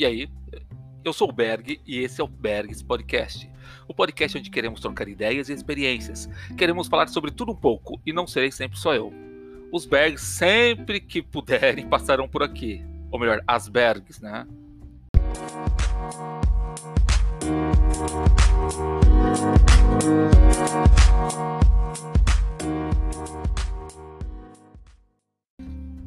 [0.00, 0.30] E aí,
[1.04, 3.46] eu sou o Berg e esse é o Bergs Podcast.
[3.86, 6.26] O podcast onde queremos trocar ideias e experiências.
[6.56, 9.12] Queremos falar sobre tudo um pouco e não serei sempre só eu.
[9.70, 12.82] Os Bergs, sempre que puderem, passarão por aqui.
[13.10, 14.46] Ou melhor, as Bergs, né?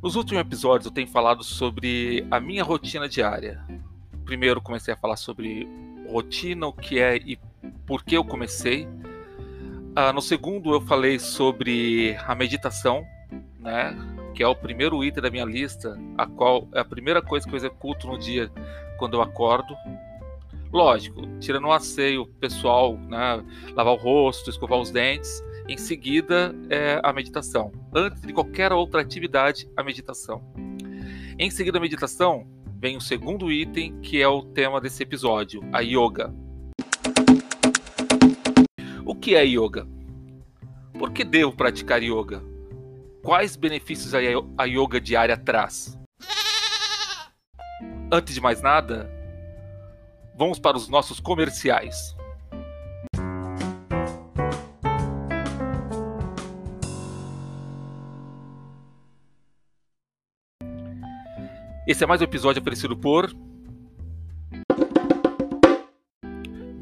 [0.00, 3.60] Nos últimos episódios eu tenho falado sobre a minha rotina diária.
[4.24, 5.68] Primeiro comecei a falar sobre
[6.08, 7.36] rotina, o que é e
[7.84, 8.86] por que eu comecei.
[9.96, 13.04] Ah, no segundo eu falei sobre a meditação,
[13.58, 13.92] né,
[14.36, 17.52] que é o primeiro item da minha lista, a qual é a primeira coisa que
[17.52, 18.52] eu executo no dia
[18.98, 19.74] quando eu acordo.
[20.72, 23.44] Lógico, tirando o asseio pessoal, né,
[23.74, 27.70] lavar o rosto, escovar os dentes, em seguida, é a meditação.
[27.94, 30.42] Antes de qualquer outra atividade, a meditação.
[31.38, 32.46] Em seguida, a meditação,
[32.80, 36.34] vem o segundo item, que é o tema desse episódio, a yoga.
[39.04, 39.86] O que é yoga?
[40.98, 42.42] Por que devo praticar yoga?
[43.22, 45.98] Quais benefícios a yoga diária traz?
[48.10, 49.10] Antes de mais nada,
[50.34, 52.16] vamos para os nossos comerciais.
[61.88, 63.34] Esse é mais um episódio oferecido por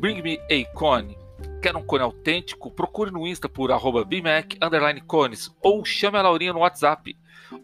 [0.01, 1.17] Bring Me a Cone.
[1.63, 2.73] Quer um cone autêntico?
[2.73, 4.59] Procure no Insta por arroba BMAC
[5.07, 7.17] cones ou chame a Laurinha no WhatsApp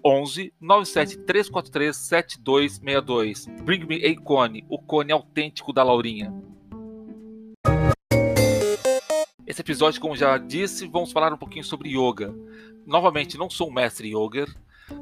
[0.07, 3.47] 11 97 343 7262.
[3.65, 6.33] Bring Me a Cone, o cone autêntico da Laurinha.
[9.45, 12.33] Esse episódio, como já disse, vamos falar um pouquinho sobre yoga.
[12.87, 14.47] Novamente, não sou um mestre yoga,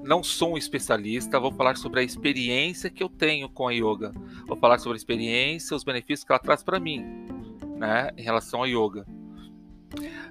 [0.03, 4.13] não sou um especialista, vou falar sobre a experiência que eu tenho com a yoga.
[4.47, 7.05] Vou falar sobre a experiência, os benefícios que ela traz para mim,
[7.77, 9.07] né, em relação à yoga.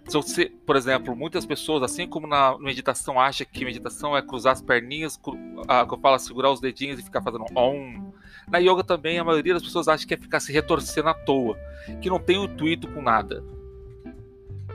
[0.05, 4.61] Se por exemplo, muitas pessoas, assim como na meditação, acham que meditação é cruzar as
[4.61, 8.11] perninhas, que eu falo segurar os dedinhos e ficar fazendo om.
[8.47, 11.57] Na yoga também, a maioria das pessoas acha que é ficar se retorcendo à toa,
[12.01, 13.43] que não tem intuito com nada.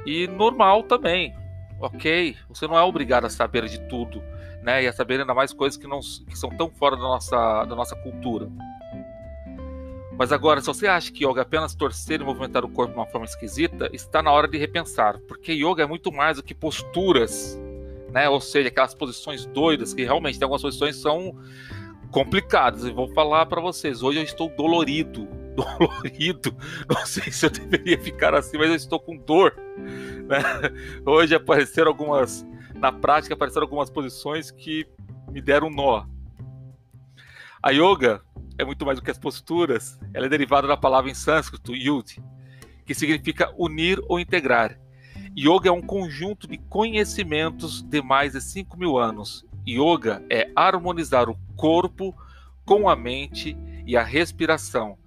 [0.04, 1.34] E normal também,
[1.80, 2.36] ok?
[2.50, 4.22] Você não é obrigado a saber de tudo
[4.64, 4.82] né?
[4.82, 7.76] E a saber ainda mais coisas que não que são tão fora da nossa, da
[7.76, 8.50] nossa cultura.
[10.16, 12.98] Mas agora, se você acha que yoga é apenas torcer e movimentar o corpo de
[12.98, 16.54] uma forma esquisita, está na hora de repensar, porque yoga é muito mais do que
[16.54, 17.60] posturas,
[18.10, 18.28] né?
[18.28, 21.36] Ou seja, aquelas posições doidas que realmente tem algumas posições são
[22.10, 22.84] complicadas.
[22.84, 26.56] Eu vou falar para vocês, hoje eu estou dolorido, dolorido.
[26.88, 29.54] Não sei se eu deveria ficar assim, mas eu estou com dor.
[29.76, 30.38] Né?
[31.04, 32.46] Hoje apareceram algumas
[32.84, 34.86] na prática apareceram algumas posições que
[35.32, 36.04] me deram um nó.
[37.62, 38.20] A yoga
[38.58, 42.22] é muito mais do que as posturas, ela é derivada da palavra em sânscrito yud,
[42.84, 44.78] que significa unir ou integrar.
[45.34, 49.46] Yoga é um conjunto de conhecimentos de mais de 5 mil anos.
[49.66, 52.14] Yoga é harmonizar o corpo
[52.66, 53.56] com a mente
[53.86, 54.98] e a respiração,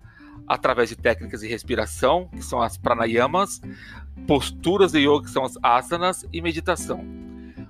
[0.47, 3.61] através de técnicas de respiração, que são as pranayamas,
[4.25, 7.26] posturas de yoga, que são as asanas, e meditação.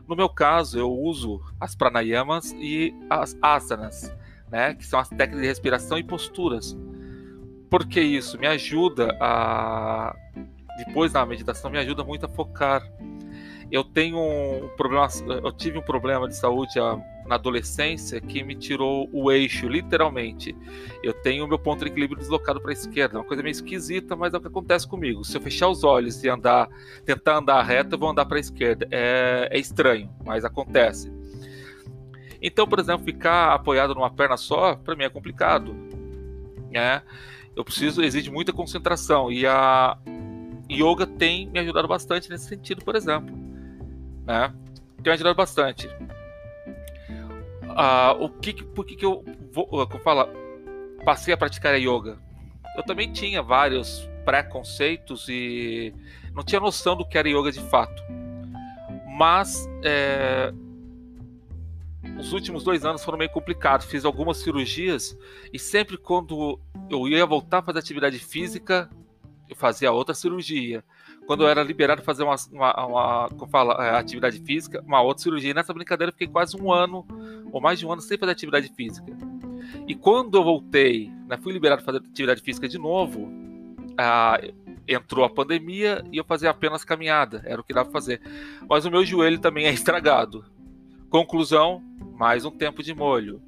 [0.07, 4.15] No meu caso, eu uso as pranayamas e as asanas,
[4.49, 6.77] né, que são as técnicas de respiração e posturas.
[7.69, 10.15] Porque isso me ajuda a
[10.77, 12.83] depois na meditação me ajuda muito a focar.
[13.71, 15.07] Eu tenho um problema,
[15.43, 16.75] eu tive um problema de saúde
[17.25, 20.55] na adolescência que me tirou o eixo, literalmente.
[21.03, 24.15] Eu tenho o meu ponto de equilíbrio deslocado para a esquerda, uma coisa meio esquisita,
[24.15, 25.25] mas é o que acontece comigo.
[25.25, 26.69] Se eu fechar os olhos e andar,
[27.05, 28.87] tentar andar reto, eu vou andar para a esquerda.
[28.89, 31.11] É, é estranho, mas acontece.
[32.41, 35.75] Então, por exemplo, ficar apoiado numa perna só, para mim é complicado.
[36.71, 37.01] Né?
[37.53, 39.97] Eu preciso, exige muita concentração e a
[40.71, 43.46] yoga tem me ajudado bastante nesse sentido, por exemplo.
[44.27, 44.53] Né?
[45.01, 45.89] Tem me ajudado bastante
[47.77, 50.27] uh, o que, por que, que eu vou, falo,
[51.05, 52.17] passei a praticar a yoga?
[52.75, 55.93] Eu também tinha vários preconceitos e
[56.33, 58.03] não tinha noção do que era yoga de fato.
[59.07, 60.53] Mas é,
[62.19, 63.87] os últimos dois anos foram meio complicados.
[63.87, 65.17] Fiz algumas cirurgias
[65.51, 66.59] e sempre quando
[66.89, 68.89] eu ia voltar a fazer atividade física,
[69.49, 70.83] eu fazia outra cirurgia
[71.27, 75.51] quando eu era liberado fazer uma, uma, uma é, atividade física, uma outra cirurgia.
[75.51, 77.05] E nessa brincadeira eu fiquei quase um ano,
[77.51, 79.11] ou mais de um ano, sem fazer atividade física.
[79.85, 83.29] E quando eu voltei, né, fui liberado fazer atividade física de novo,
[84.87, 88.21] entrou a pandemia e eu fazia apenas caminhada, era o que dava para fazer.
[88.69, 90.45] Mas o meu joelho também é estragado.
[91.09, 91.83] Conclusão,
[92.17, 93.41] mais um tempo de molho.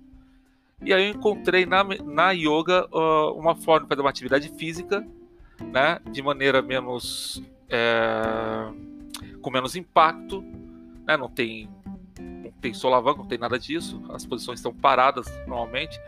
[0.82, 5.06] E aí eu encontrei na, na yoga uh, uma forma de fazer uma atividade física,
[5.62, 8.72] né, de maneira menos é,
[9.42, 10.44] com menos impacto,
[11.06, 11.70] né, não tem
[12.20, 16.00] não tem solavanco, não tem nada disso, as posições estão paradas normalmente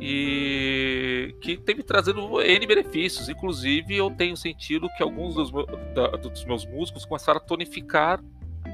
[0.00, 3.28] e que tem me trazendo N benefícios.
[3.28, 5.66] Inclusive, eu tenho sentido que alguns dos, meus,
[6.22, 8.18] dos meus músculos começaram a tonificar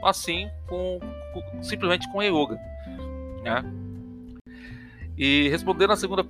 [0.03, 1.01] assim, com,
[1.33, 2.59] com simplesmente com a yoga.
[3.43, 3.65] Né?
[5.17, 6.25] E respondendo a segunda,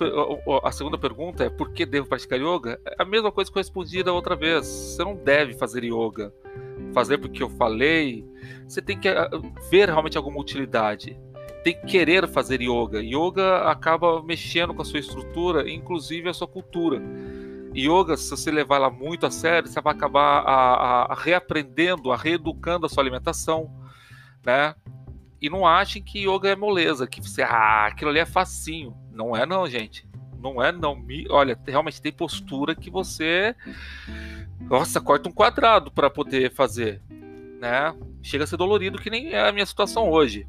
[0.63, 2.81] a segunda pergunta é por que devo praticar yoga?
[2.87, 4.67] É a mesma coisa que eu respondi da outra vez.
[4.67, 6.33] Você não deve fazer yoga.
[6.95, 8.25] Fazer porque eu falei.
[8.69, 9.29] Você tem que ah,
[9.71, 11.19] ver realmente alguma utilidade
[11.67, 13.03] tem que querer fazer yoga.
[13.03, 17.03] Yoga acaba mexendo com a sua estrutura, inclusive a sua cultura.
[17.75, 22.13] Yoga, se você levar ela muito a sério, você vai acabar a, a, a reaprendendo,
[22.13, 23.69] a reeducando a sua alimentação,
[24.45, 24.77] né?
[25.41, 28.97] E não achem que yoga é moleza, que você, ah, aquilo ali é facinho.
[29.13, 30.09] Não é não, gente.
[30.39, 31.05] Não é não.
[31.31, 33.55] Olha, realmente tem postura que você,
[34.61, 37.03] nossa, corta um quadrado para poder fazer,
[37.61, 37.95] né?
[38.23, 40.47] Chega a ser dolorido que nem é a minha situação hoje.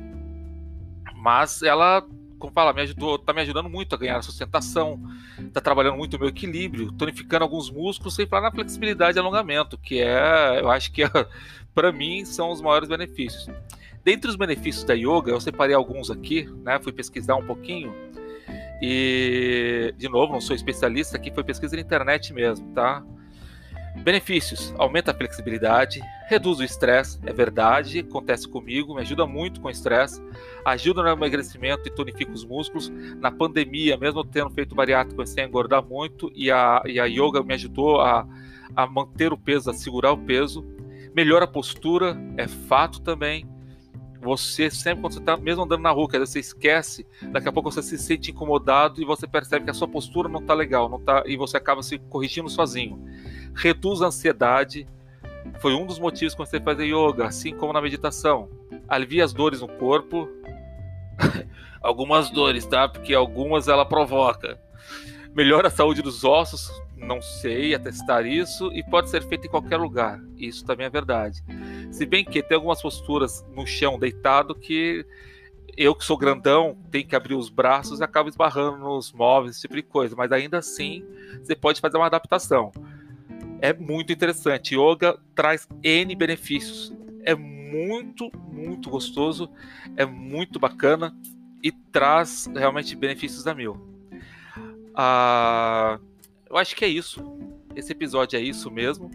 [1.15, 2.05] Mas ela,
[2.39, 5.01] como fala, me ajudou, tá me ajudando muito a ganhar sustentação,
[5.51, 9.77] tá trabalhando muito o meu equilíbrio, tonificando alguns músculos, sem falar na flexibilidade e alongamento,
[9.77, 11.09] que é, eu acho que é,
[11.73, 13.49] para mim são os maiores benefícios.
[14.07, 16.79] Dentre os benefícios da yoga, eu separei alguns aqui, né?
[16.81, 17.93] Fui pesquisar um pouquinho.
[18.81, 23.03] E, de novo, não sou especialista, aqui foi pesquisa na internet mesmo, tá?
[24.05, 25.99] Benefícios: aumenta a flexibilidade,
[26.29, 30.23] reduz o estresse, é verdade, acontece comigo, me ajuda muito com o estresse,
[30.63, 32.87] ajuda no emagrecimento e tonifica os músculos.
[33.19, 37.43] Na pandemia, mesmo tendo feito bariátrico, comecei a engordar muito e a, e a yoga
[37.43, 38.25] me ajudou a,
[38.73, 40.65] a manter o peso, a segurar o peso.
[41.13, 43.56] Melhora a postura, é fato também.
[44.21, 47.81] Você sempre, quando você está mesmo andando na rua, você esquece, daqui a pouco você
[47.81, 51.23] se sente incomodado e você percebe que a sua postura não está legal, não tá,
[51.25, 52.99] e você acaba se corrigindo sozinho
[53.57, 54.87] reduz a ansiedade.
[55.59, 58.49] Foi um dos motivos que você fazer yoga, assim como na meditação.
[58.87, 60.29] Alivia as dores no corpo.
[61.81, 62.87] algumas dores, tá?
[62.87, 64.59] Porque algumas ela provoca.
[65.33, 69.77] Melhora a saúde dos ossos, não sei atestar isso, e pode ser feito em qualquer
[69.77, 70.19] lugar.
[70.35, 71.43] Isso também é verdade.
[71.91, 75.05] Se bem que tem algumas posturas no chão deitado que
[75.75, 79.61] eu que sou grandão, tenho que abrir os braços e acabo esbarrando nos móveis, esse
[79.61, 80.15] tipo de coisa.
[80.15, 81.05] Mas ainda assim,
[81.41, 82.71] você pode fazer uma adaptação
[83.61, 84.75] é muito interessante.
[84.75, 86.93] Yoga traz N benefícios.
[87.23, 89.49] É muito, muito gostoso,
[89.95, 91.15] é muito bacana
[91.61, 93.77] e traz realmente benefícios a mil.
[94.95, 95.99] Ah,
[96.49, 97.21] eu acho que é isso.
[97.75, 99.11] Esse episódio é isso mesmo.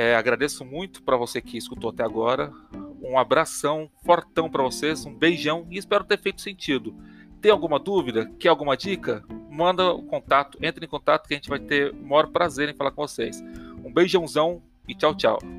[0.00, 2.52] É, agradeço muito para você que escutou até agora.
[3.02, 6.94] Um abração fortão para vocês, um beijão e espero ter feito sentido.
[7.40, 8.30] Tem alguma dúvida?
[8.38, 9.24] Quer alguma dica?
[9.50, 12.74] Manda um contato, entre em contato que a gente vai ter o maior prazer em
[12.74, 13.42] falar com vocês.
[13.84, 15.57] Um beijãozão e tchau, tchau.